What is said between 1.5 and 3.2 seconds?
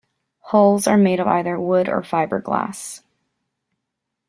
wood or fibreglass.